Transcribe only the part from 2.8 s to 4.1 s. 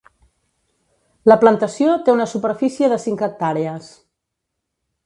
de cinc hectàrees.